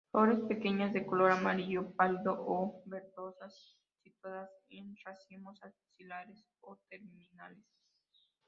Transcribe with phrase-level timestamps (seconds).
[0.11, 7.67] Flores pequeñas, de color amarillo pálido o verdosas, situadas en racimos axilares o terminales.